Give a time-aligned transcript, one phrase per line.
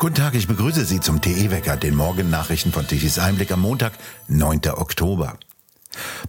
[0.00, 3.92] Guten Tag, ich begrüße Sie zum TE-Wecker, den Morgennachrichten von Tichys Einblick am Montag,
[4.28, 4.70] 9.
[4.70, 5.38] Oktober.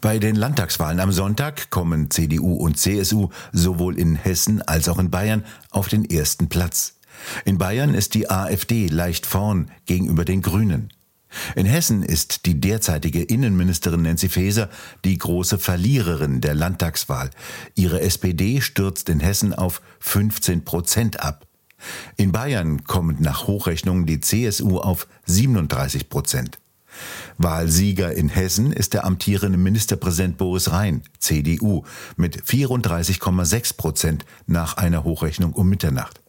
[0.01, 5.09] Bei den Landtagswahlen am Sonntag kommen CDU und CSU sowohl in Hessen als auch in
[5.09, 6.95] Bayern auf den ersten Platz.
[7.45, 10.91] In Bayern ist die AfD leicht vorn gegenüber den Grünen.
[11.55, 14.69] In Hessen ist die derzeitige Innenministerin Nancy Faeser
[15.05, 17.29] die große Verliererin der Landtagswahl.
[17.75, 21.47] Ihre SPD stürzt in Hessen auf 15 Prozent ab.
[22.17, 26.59] In Bayern kommt nach Hochrechnungen die CSU auf 37 Prozent.
[27.37, 31.83] Wahlsieger in Hessen ist der amtierende Ministerpräsident Boris Rhein, CDU,
[32.17, 36.21] mit 34,6 Prozent nach einer Hochrechnung um Mitternacht.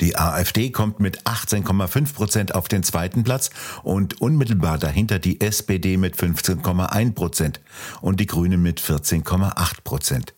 [0.00, 3.50] Die AfD kommt mit 18,5 Prozent auf den zweiten Platz
[3.84, 7.60] und unmittelbar dahinter die SPD mit 15,1 Prozent
[8.00, 10.34] und die Grünen mit 14,8 Prozent.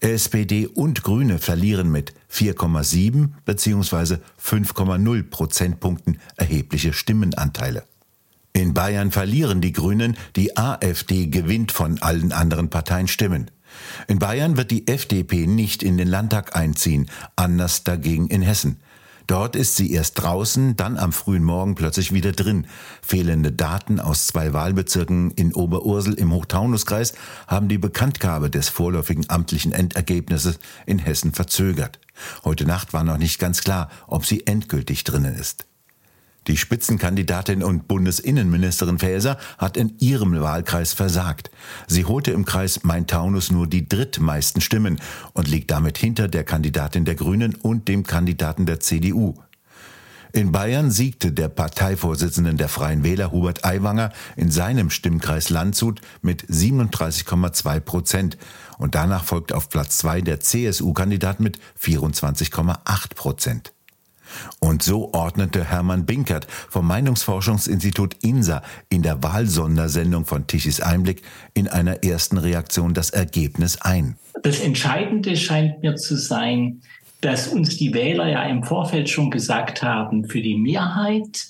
[0.00, 4.16] SPD und Grüne verlieren mit 4,7 bzw.
[4.42, 7.84] 5,0 Prozentpunkten erhebliche Stimmenanteile.
[8.52, 13.50] In Bayern verlieren die Grünen, die AfD gewinnt von allen anderen Parteien Stimmen.
[14.06, 18.78] In Bayern wird die FDP nicht in den Landtag einziehen, anders dagegen in Hessen.
[19.26, 22.66] Dort ist sie erst draußen, dann am frühen Morgen plötzlich wieder drin.
[23.02, 27.14] Fehlende Daten aus zwei Wahlbezirken in Oberursel im Hochtaunuskreis
[27.46, 31.98] haben die Bekanntgabe des vorläufigen amtlichen Endergebnisses in Hessen verzögert.
[32.44, 35.66] Heute Nacht war noch nicht ganz klar, ob sie endgültig drinnen ist.
[36.48, 41.50] Die Spitzenkandidatin und Bundesinnenministerin Faeser hat in ihrem Wahlkreis versagt.
[41.86, 45.00] Sie holte im Kreis Main-Taunus nur die drittmeisten Stimmen
[45.34, 49.34] und liegt damit hinter der Kandidatin der Grünen und dem Kandidaten der CDU.
[50.34, 56.46] In Bayern siegte der Parteivorsitzende der Freien Wähler Hubert Aiwanger in seinem Stimmkreis Landshut mit
[56.46, 58.38] 37,2 Prozent
[58.78, 63.74] und danach folgt auf Platz zwei der CSU-Kandidat mit 24,8 Prozent.
[64.60, 71.22] Und so ordnete Hermann Binkert vom Meinungsforschungsinstitut INSA in der Wahlsondersendung von Tichys Einblick
[71.54, 74.16] in einer ersten Reaktion das Ergebnis ein.
[74.42, 76.82] Das Entscheidende scheint mir zu sein,
[77.20, 81.46] dass uns die Wähler ja im Vorfeld schon gesagt haben, für die Mehrheit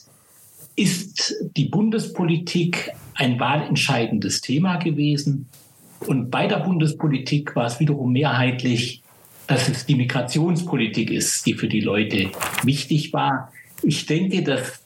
[0.77, 5.49] ist die Bundespolitik ein wahlentscheidendes Thema gewesen.
[6.01, 9.02] Und bei der Bundespolitik war es wiederum mehrheitlich
[9.47, 12.31] dass es die Migrationspolitik ist, die für die Leute
[12.63, 13.53] wichtig war.
[13.83, 14.83] Ich denke, dass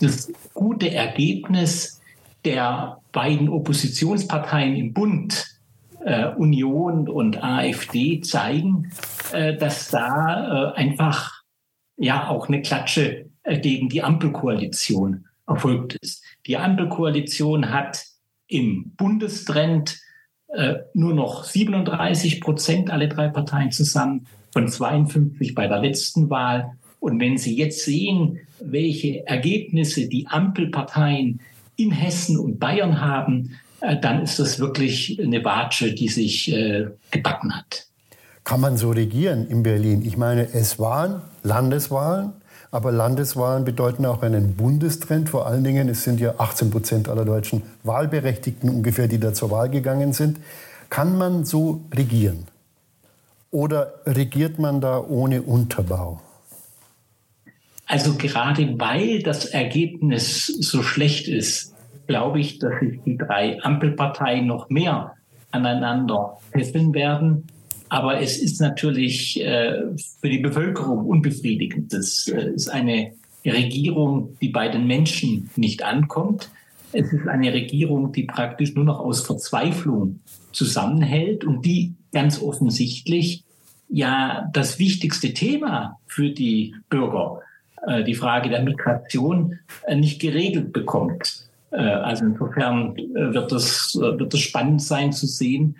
[0.00, 2.00] das gute Ergebnis
[2.44, 5.46] der beiden Oppositionsparteien im Bund,
[6.04, 8.92] äh, Union und AfD, zeigen,
[9.32, 11.42] äh, dass da äh, einfach
[11.96, 16.22] ja auch eine Klatsche äh, gegen die Ampelkoalition erfolgt ist.
[16.46, 18.04] Die Ampelkoalition hat
[18.46, 19.98] im Bundestrend
[20.54, 26.72] äh, nur noch 37 Prozent, alle drei Parteien zusammen, von 52 bei der letzten Wahl.
[27.00, 31.40] Und wenn Sie jetzt sehen, welche Ergebnisse die Ampelparteien
[31.76, 36.86] in Hessen und Bayern haben, äh, dann ist das wirklich eine Watsche, die sich äh,
[37.10, 37.86] gebacken hat.
[38.44, 40.02] Kann man so regieren in Berlin?
[40.04, 42.32] Ich meine, es waren Landeswahlen.
[42.74, 45.28] Aber Landeswahlen bedeuten auch einen Bundestrend.
[45.28, 49.52] Vor allen Dingen, es sind ja 18 Prozent aller deutschen Wahlberechtigten ungefähr, die da zur
[49.52, 50.40] Wahl gegangen sind.
[50.90, 52.48] Kann man so regieren?
[53.52, 56.20] Oder regiert man da ohne Unterbau?
[57.86, 61.76] Also gerade weil das Ergebnis so schlecht ist,
[62.08, 65.14] glaube ich, dass sich die drei Ampelparteien noch mehr
[65.52, 67.46] aneinander fesseln werden
[67.88, 69.82] aber es ist natürlich äh,
[70.20, 71.92] für die Bevölkerung unbefriedigend.
[71.92, 73.12] Das äh, ist eine
[73.44, 76.50] Regierung, die bei den Menschen nicht ankommt.
[76.92, 80.20] Es ist eine Regierung, die praktisch nur noch aus Verzweiflung
[80.52, 83.44] zusammenhält und die ganz offensichtlich
[83.88, 87.40] ja das wichtigste Thema für die Bürger,
[87.86, 91.48] äh, die Frage der Migration, äh, nicht geregelt bekommt.
[91.70, 95.76] Äh, also insofern äh, wird es, wird es spannend sein zu sehen,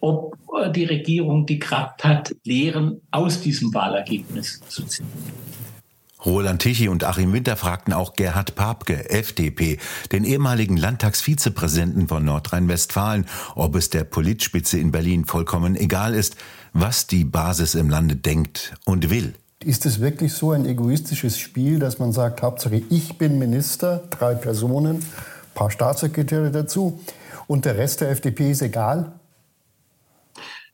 [0.00, 5.06] ob äh, die Regierung die Kraft hat, Lehren aus diesem Wahlergebnis zu ziehen.
[6.24, 9.78] Roland Tichy und Achim Winter fragten auch Gerhard Papke, FDP,
[10.10, 16.36] den ehemaligen Landtagsvizepräsidenten von Nordrhein-Westfalen, ob es der Politspitze in Berlin vollkommen egal ist,
[16.72, 19.34] was die Basis im Lande denkt und will.
[19.64, 24.34] Ist es wirklich so ein egoistisches Spiel, dass man sagt, Hauptsache ich bin Minister, drei
[24.34, 25.04] Personen,
[25.54, 27.00] paar Staatssekretäre dazu
[27.46, 29.12] und der Rest der FDP ist egal?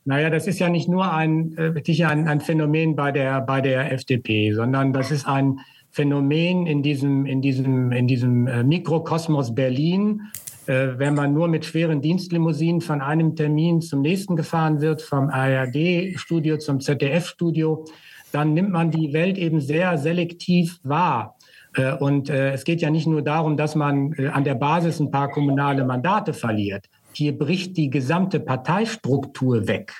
[0.04, 3.92] Naja, das ist ja nicht nur ein, äh, ein, ein Phänomen bei der, bei der
[3.92, 5.60] FDP, sondern das ist ein
[5.92, 10.22] Phänomen in diesem, in diesem, in diesem äh, Mikrokosmos Berlin,
[10.66, 15.28] äh, wenn man nur mit schweren Dienstlimousinen von einem Termin zum nächsten gefahren wird, vom
[15.28, 17.84] ARD-Studio zum ZDF-Studio,
[18.32, 21.36] dann nimmt man die Welt eben sehr selektiv wahr.
[21.76, 25.28] Äh, und es geht ja nicht nur darum, dass man an der Basis ein paar
[25.28, 26.88] kommunale Mandate verliert.
[27.12, 29.92] Hier bricht die gesamte Parteistruktur weg.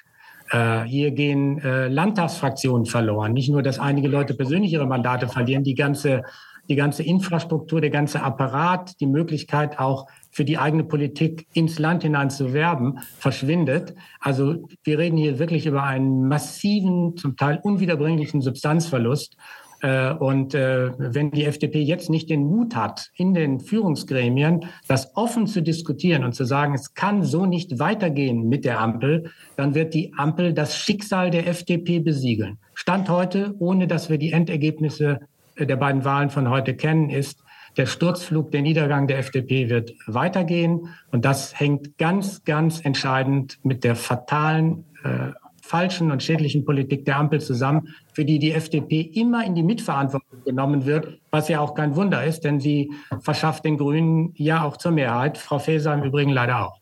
[0.87, 3.32] Hier gehen Landtagsfraktionen verloren.
[3.32, 6.23] Nicht nur, dass einige Leute persönlich ihre Mandate verlieren, die ganze,
[6.69, 12.03] die ganze Infrastruktur, der ganze Apparat, die Möglichkeit auch für die eigene Politik ins Land
[12.03, 13.94] hinein zu werben, verschwindet.
[14.20, 19.37] Also wir reden hier wirklich über einen massiven, zum Teil unwiederbringlichen Substanzverlust.
[19.82, 25.17] Äh, und äh, wenn die FDP jetzt nicht den Mut hat, in den Führungsgremien das
[25.17, 29.75] offen zu diskutieren und zu sagen, es kann so nicht weitergehen mit der Ampel, dann
[29.75, 32.58] wird die Ampel das Schicksal der FDP besiegeln.
[32.75, 35.20] Stand heute, ohne dass wir die Endergebnisse
[35.56, 37.43] äh, der beiden Wahlen von heute kennen, ist,
[37.76, 40.88] der Sturzflug, der Niedergang der FDP wird weitergehen.
[41.11, 45.32] Und das hängt ganz, ganz entscheidend mit der fatalen äh,
[45.72, 50.44] falschen und schädlichen Politik der Ampel zusammen, für die die FDP immer in die Mitverantwortung
[50.44, 54.76] genommen wird, was ja auch kein Wunder ist, denn sie verschafft den Grünen ja auch
[54.76, 55.38] zur Mehrheit.
[55.38, 56.76] Frau Faeser im Übrigen leider auch.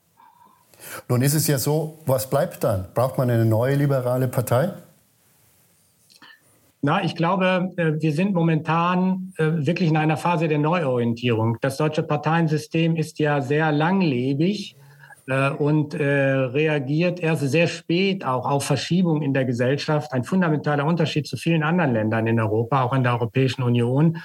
[1.07, 2.87] Nun ist es ja so, was bleibt dann?
[2.93, 4.73] Braucht man eine neue liberale Partei?
[6.81, 11.57] Na, ich glaube, äh, wir sind momentan äh, wirklich in einer Phase der Neuorientierung.
[11.61, 14.75] Das deutsche Parteiensystem ist ja sehr langlebig
[15.57, 20.13] und äh, reagiert erst sehr spät auch auf Verschiebungen in der Gesellschaft.
[20.13, 24.17] Ein fundamentaler Unterschied zu vielen anderen Ländern in Europa, auch in der Europäischen Union.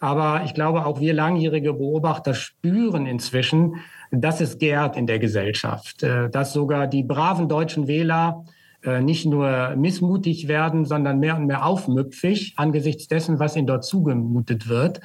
[0.00, 3.76] Aber ich glaube, auch wir langjährige Beobachter spüren inzwischen,
[4.10, 8.44] dass es gärt in der Gesellschaft, äh, dass sogar die braven deutschen Wähler
[8.82, 13.84] äh, nicht nur missmutig werden, sondern mehr und mehr aufmüpfig angesichts dessen, was ihnen dort
[13.84, 15.00] zugemutet wird.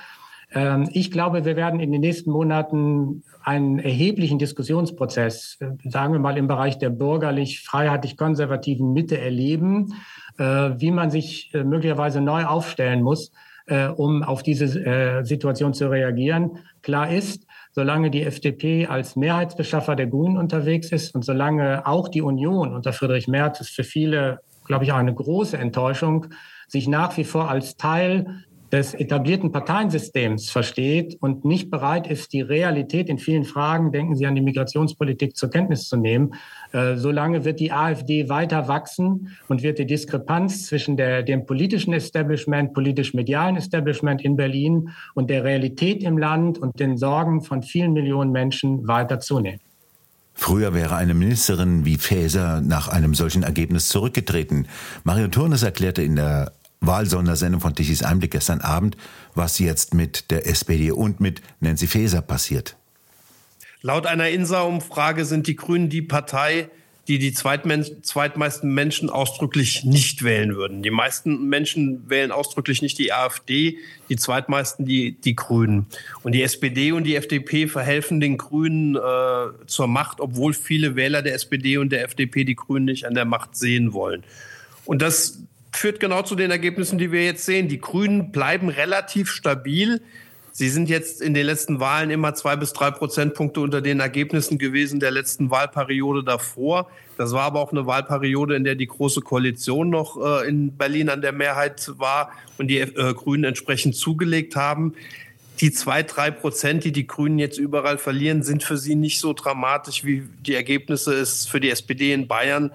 [0.56, 6.20] Ähm, ich glaube, wir werden in den nächsten Monaten einen erheblichen Diskussionsprozess, äh, sagen wir
[6.20, 9.94] mal im Bereich der bürgerlich-freiheitlich-konservativen Mitte erleben,
[10.38, 13.32] äh, wie man sich äh, möglicherweise neu aufstellen muss,
[13.96, 16.60] um auf diese Situation zu reagieren.
[16.84, 22.22] Klar ist, solange die FDP als Mehrheitsbeschaffer der Grünen unterwegs ist und solange auch die
[22.22, 26.28] Union unter Friedrich Merz ist für viele, glaube ich, auch eine große Enttäuschung,
[26.68, 32.42] sich nach wie vor als Teil des etablierten Parteiensystems versteht und nicht bereit ist, die
[32.42, 36.34] Realität in vielen Fragen, denken Sie an die Migrationspolitik, zur Kenntnis zu nehmen,
[36.72, 41.94] äh, solange wird die AfD weiter wachsen und wird die Diskrepanz zwischen der, dem politischen
[41.94, 47.94] Establishment, politisch-medialen Establishment in Berlin und der Realität im Land und den Sorgen von vielen
[47.94, 49.60] Millionen Menschen weiter zunehmen.
[50.34, 54.68] Früher wäre eine Ministerin wie Faeser nach einem solchen Ergebnis zurückgetreten.
[55.06, 56.52] Mario Turnes erklärte in der
[56.82, 58.98] Wahlsondersendung von Tichys Einblick gestern Abend,
[59.34, 62.76] was jetzt mit der SPD und mit Nancy Faeser passiert.
[63.82, 66.70] Laut einer INSA-Umfrage sind die Grünen die Partei,
[67.08, 70.82] die die zweitmeisten Menschen ausdrücklich nicht wählen würden.
[70.82, 73.78] Die meisten Menschen wählen ausdrücklich nicht die AfD,
[74.10, 75.86] die zweitmeisten die, die Grünen.
[76.24, 81.22] Und die SPD und die FDP verhelfen den Grünen äh, zur Macht, obwohl viele Wähler
[81.22, 84.24] der SPD und der FDP die Grünen nicht an der Macht sehen wollen.
[84.86, 85.44] Und das
[85.78, 87.68] führt genau zu den Ergebnissen, die wir jetzt sehen.
[87.68, 90.02] Die Grünen bleiben relativ stabil.
[90.52, 94.58] Sie sind jetzt in den letzten Wahlen immer zwei bis drei Prozentpunkte unter den Ergebnissen
[94.58, 96.90] gewesen der letzten Wahlperiode davor.
[97.18, 101.10] Das war aber auch eine Wahlperiode, in der die Große Koalition noch äh, in Berlin
[101.10, 104.94] an der Mehrheit war und die äh, Grünen entsprechend zugelegt haben.
[105.60, 109.34] Die zwei, drei Prozent, die die Grünen jetzt überall verlieren, sind für sie nicht so
[109.34, 112.72] dramatisch, wie die Ergebnisse es für die SPD in Bayern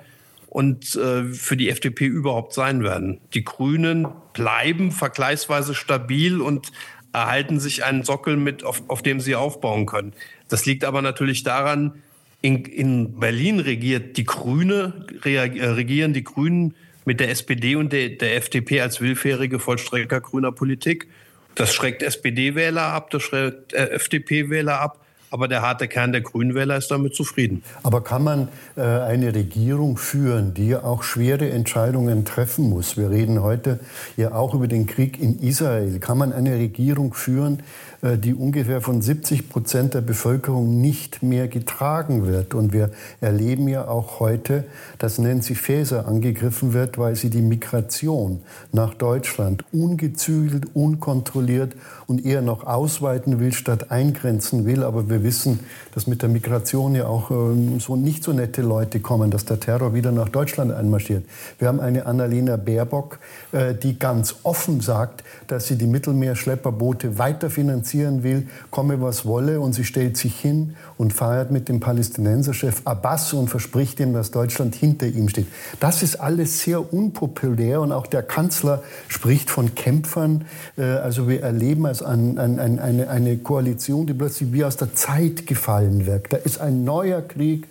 [0.51, 3.21] und äh, für die FDP überhaupt sein werden.
[3.35, 6.73] Die Grünen bleiben vergleichsweise stabil und
[7.13, 10.13] erhalten sich einen Sockel mit, auf, auf dem sie aufbauen können.
[10.49, 12.03] Das liegt aber natürlich daran,
[12.43, 18.11] in, in Berlin regiert die Grüne, äh, regieren die Grünen mit der SPD und der,
[18.11, 21.07] der FDP als willfährige Vollstrecker grüner Politik.
[21.55, 25.05] Das schreckt SPD-Wähler ab, das schreckt äh, FDP-Wähler ab.
[25.31, 27.63] Aber der harte Kern der Grünwähler ist damit zufrieden.
[27.85, 32.97] Aber kann man äh, eine Regierung führen, die auch schwere Entscheidungen treffen muss?
[32.97, 33.79] Wir reden heute
[34.17, 36.01] ja auch über den Krieg in Israel.
[36.01, 37.63] Kann man eine Regierung führen,
[38.03, 42.55] äh, die ungefähr von 70 Prozent der Bevölkerung nicht mehr getragen wird.
[42.55, 44.65] Und wir erleben ja auch heute,
[44.99, 48.41] dass Nancy Faeser angegriffen wird, weil sie die Migration
[48.73, 51.75] nach Deutschland ungezügelt, unkontrolliert
[52.11, 54.83] und eher noch ausweiten will, statt eingrenzen will.
[54.83, 55.61] Aber wir wissen,
[55.95, 59.61] dass mit der Migration ja auch ähm, so nicht so nette Leute kommen, dass der
[59.61, 61.25] Terror wieder nach Deutschland einmarschiert.
[61.61, 63.21] Wir haben eine Annalena Baerbock,
[63.53, 69.61] äh, die ganz offen sagt, dass sie die Mittelmeerschlepperboote weiter finanzieren will, komme was wolle.
[69.61, 74.33] Und sie stellt sich hin und feiert mit dem Palästinenserchef Abbas und verspricht ihm, dass
[74.33, 75.47] Deutschland hinter ihm steht.
[75.79, 80.45] Das ist alles sehr unpopulär und auch der Kanzler spricht von Kämpfern.
[80.77, 84.77] Äh, also wir erleben als ein, ein, ein, eine, eine Koalition, die plötzlich wie aus
[84.77, 86.33] der Zeit gefallen wirkt.
[86.33, 87.67] Da ist ein neuer Krieg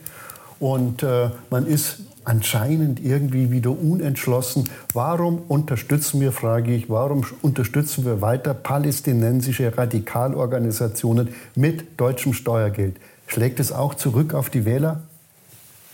[0.60, 4.70] und äh, man ist anscheinend irgendwie wieder unentschlossen.
[4.94, 12.98] Warum unterstützen wir, frage ich, warum unterstützen wir weiter palästinensische Radikalorganisationen mit deutschem Steuergeld?
[13.26, 15.02] Schlägt es auch zurück auf die Wähler?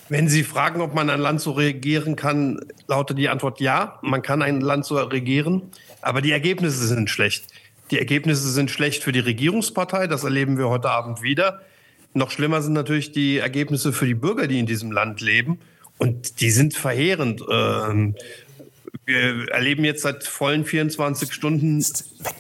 [0.08, 3.98] Wenn Sie fragen, ob man ein Land so regieren kann, lautet die Antwort ja.
[4.02, 5.64] Man kann ein Land so regieren,
[6.02, 7.48] aber die Ergebnisse sind schlecht.
[7.92, 11.62] Die Ergebnisse sind schlecht für die Regierungspartei, das erleben wir heute Abend wieder.
[12.14, 15.60] Noch schlimmer sind natürlich die Ergebnisse für die Bürger, die in diesem Land leben.
[15.98, 17.44] Und die sind verheerend.
[17.50, 18.16] Ähm,
[19.06, 21.86] wir erleben jetzt seit vollen 24 Stunden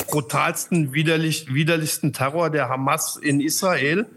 [0.08, 4.08] brutalsten, widerlich, widerlichsten Terror der Hamas in Israel.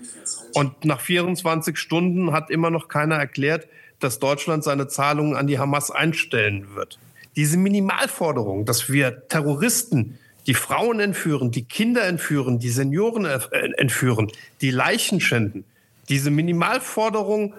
[0.55, 3.67] Und nach 24 Stunden hat immer noch keiner erklärt,
[4.01, 6.99] dass Deutschland seine Zahlungen an die Hamas einstellen wird.
[7.37, 10.19] Diese Minimalforderung, dass wir Terroristen,
[10.49, 13.39] die Frauen entführen, die Kinder entführen, die Senioren äh,
[13.77, 15.65] entführen, die Leichen schänden,
[16.09, 17.55] diese Minimalforderung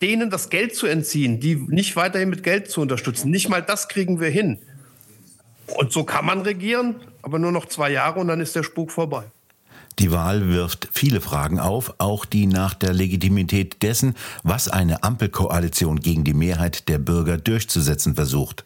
[0.00, 3.30] denen das Geld zu entziehen, die nicht weiterhin mit Geld zu unterstützen.
[3.30, 4.58] Nicht mal das kriegen wir hin.
[5.76, 8.90] Und so kann man regieren, aber nur noch zwei Jahre und dann ist der Spuk
[8.90, 9.24] vorbei.
[9.98, 14.14] Die Wahl wirft viele Fragen auf, auch die nach der Legitimität dessen,
[14.44, 18.64] was eine Ampelkoalition gegen die Mehrheit der Bürger durchzusetzen versucht.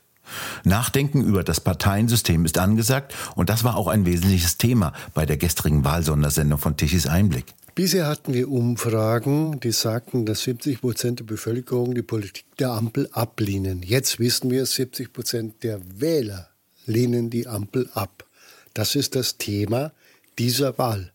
[0.65, 5.37] Nachdenken über das Parteiensystem ist angesagt und das war auch ein wesentliches Thema bei der
[5.37, 7.55] gestrigen Wahlsondersendung von Tichys Einblick.
[7.75, 13.09] Bisher hatten wir Umfragen, die sagten, dass 70 Prozent der Bevölkerung die Politik der Ampel
[13.13, 13.83] ablehnen.
[13.83, 16.49] Jetzt wissen wir, 70 Prozent der Wähler
[16.85, 18.27] lehnen die Ampel ab.
[18.75, 19.93] Das ist das Thema
[20.39, 21.13] dieser Wahl.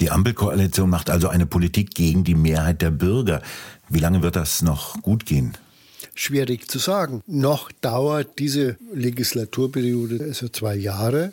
[0.00, 3.40] Die Ampelkoalition macht also eine Politik gegen die Mehrheit der Bürger.
[3.88, 5.56] Wie lange wird das noch gut gehen?
[6.20, 7.22] Schwierig zu sagen.
[7.26, 11.32] Noch dauert diese Legislaturperiode, also zwei Jahre.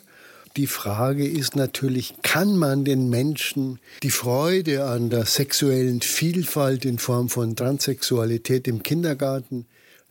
[0.56, 6.98] Die Frage ist natürlich, kann man den Menschen die Freude an der sexuellen Vielfalt in
[6.98, 9.66] Form von Transsexualität im Kindergarten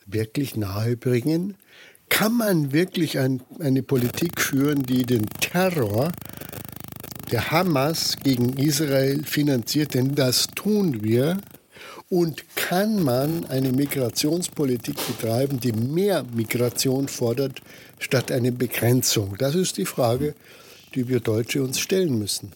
[0.05, 1.55] wirklich nahebringen?
[2.09, 6.11] Kann man wirklich ein, eine Politik führen, die den Terror
[7.31, 9.95] der Hamas gegen Israel finanziert?
[9.95, 11.39] Denn das tun wir.
[12.09, 17.61] Und kann man eine Migrationspolitik betreiben, die mehr Migration fordert,
[17.99, 19.35] statt eine Begrenzung?
[19.37, 20.33] Das ist die Frage,
[20.95, 22.53] die wir Deutsche uns stellen müssen.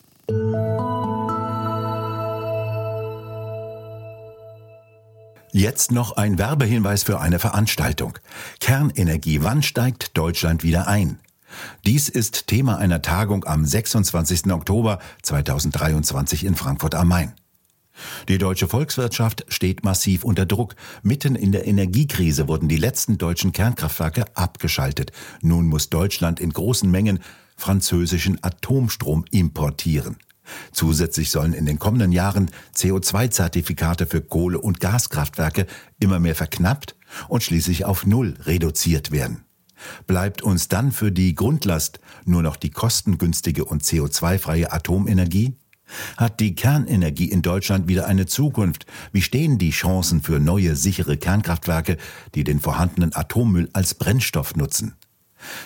[5.52, 8.18] Jetzt noch ein Werbehinweis für eine Veranstaltung.
[8.62, 11.20] Kernenergie, wann steigt Deutschland wieder ein?
[11.86, 14.50] Dies ist Thema einer Tagung am 26.
[14.54, 17.34] Oktober 2023 in Frankfurt am Main.
[18.30, 20.76] Die deutsche Volkswirtschaft steht massiv unter Druck.
[21.04, 25.12] Mitten in der Energiekrise wurden die letzten deutschen Kernkraftwerke abgeschaltet.
[25.42, 27.20] Nun muss Deutschland in großen Mengen
[27.56, 30.18] französischen Atomstrom importieren.
[30.72, 35.68] Zusätzlich sollen in den kommenden Jahren CO2-Zertifikate für Kohle- und Gaskraftwerke
[36.00, 36.96] immer mehr verknappt
[37.28, 39.46] und schließlich auf Null reduziert werden.
[40.08, 45.56] Bleibt uns dann für die Grundlast nur noch die kostengünstige und CO2-freie Atomenergie?
[46.18, 48.86] Hat die Kernenergie in Deutschland wieder eine Zukunft?
[49.12, 51.98] Wie stehen die Chancen für neue, sichere Kernkraftwerke,
[52.36, 54.96] die den vorhandenen Atommüll als Brennstoff nutzen?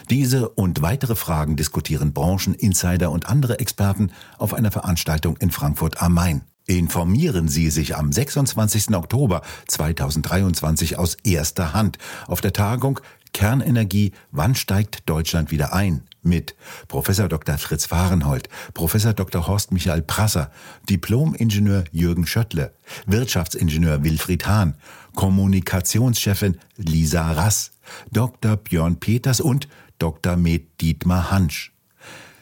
[0.09, 6.13] Diese und weitere Fragen diskutieren Brancheninsider und andere Experten auf einer Veranstaltung in Frankfurt am
[6.13, 6.41] Main.
[6.67, 8.95] Informieren Sie sich am 26.
[8.95, 12.99] Oktober 2023 aus erster Hand auf der Tagung
[13.35, 16.03] Kernenergie, wann steigt Deutschland wieder ein?
[16.21, 16.55] Mit
[16.87, 17.57] Professor Dr.
[17.57, 19.45] Fritz Fahrenhold, Professor Dr.
[19.45, 20.51] Horst Michael Prasser,
[20.89, 22.73] Diplom-Ingenieur Jürgen Schöttle,
[23.07, 24.75] Wirtschaftsingenieur Wilfried Hahn,
[25.15, 27.71] Kommunikationschefin Lisa Rass,
[28.09, 28.55] Dr.
[28.55, 29.67] Björn Peters und
[29.99, 30.37] Dr.
[30.37, 31.73] Med Dietmar Hansch.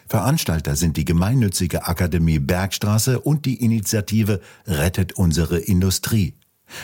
[0.06, 6.34] Veranstalter sind die gemeinnützige Akademie Bergstraße und die Initiative Rettet unsere Industrie.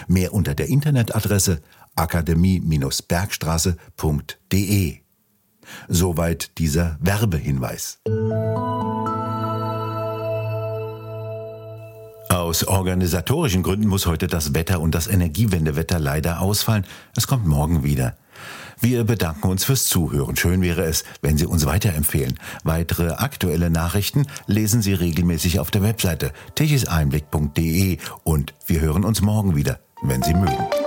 [0.09, 1.63] Mehr unter der Internetadresse
[2.01, 4.99] akademie-bergstraße.de.
[5.89, 8.01] Soweit dieser Werbehinweis.
[12.29, 16.87] Aus organisatorischen Gründen muss heute das Wetter und das Energiewendewetter leider ausfallen.
[17.17, 18.17] Es kommt morgen wieder.
[18.81, 20.37] Wir bedanken uns fürs Zuhören.
[20.37, 22.39] Schön wäre es, wenn Sie uns weiterempfehlen.
[22.65, 29.55] Weitere aktuelle Nachrichten lesen Sie regelmäßig auf der Webseite tichiseinblick.de und wir hören uns morgen
[29.55, 30.80] wieder, wenn Sie mögen.